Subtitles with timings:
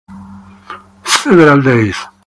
[1.05, 1.95] Field days.